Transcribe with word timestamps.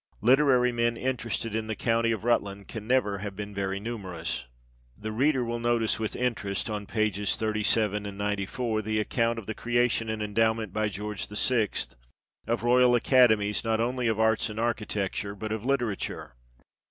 Literary 0.21 0.71
men 0.71 0.97
interested 0.97 1.53
in 1.53 1.67
the 1.67 1.75
county 1.75 2.11
of 2.11 2.23
Rutland 2.23 2.67
can 2.67 2.87
never 2.87 3.19
have 3.19 3.35
been 3.35 3.53
very 3.53 3.79
numerous. 3.79 4.45
The 4.97 5.11
reader 5.11 5.43
will 5.45 5.59
notice 5.59 5.99
with 5.99 6.15
interest, 6.15 6.71
on 6.71 6.87
pp. 6.87 7.35
37 7.37 8.07
and 8.07 8.17
94, 8.17 8.81
the 8.81 8.99
account 8.99 9.37
of 9.37 9.45
the 9.45 9.53
creation 9.53 10.09
and 10.09 10.23
endowment, 10.23 10.73
by 10.73 10.89
George 10.89 11.27
VI., 11.27 11.69
of 12.47 12.63
Royal 12.63 12.95
Academies 12.95 13.63
not 13.63 13.79
only 13.79 14.07
of 14.07 14.19
Arts 14.19 14.49
and 14.49 14.59
Architecture, 14.59 15.35
but 15.35 15.51
of 15.51 15.63
Literature. 15.65 16.33